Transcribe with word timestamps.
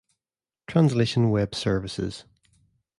Translation 0.65 1.29
Web 1.29 1.53
Services. 1.53 2.25